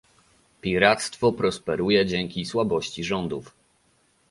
[0.61, 3.53] Piractwo prosperuje dzięki słabości rządów